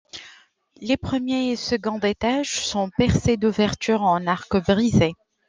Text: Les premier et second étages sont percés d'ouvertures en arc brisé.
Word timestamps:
Les 0.77 0.97
premier 0.97 1.51
et 1.51 1.55
second 1.55 1.99
étages 1.99 2.65
sont 2.65 2.89
percés 2.97 3.37
d'ouvertures 3.37 4.01
en 4.01 4.25
arc 4.25 4.57
brisé. 4.65 5.13